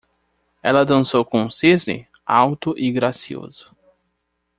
Ela 0.63 0.83
dançou 0.83 1.23
como 1.23 1.43
um 1.45 1.49
cisne? 1.51 2.07
alto 2.25 2.73
e 2.75 2.91
gracioso. 2.91 3.71